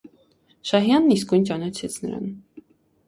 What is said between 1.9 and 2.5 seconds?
նրան: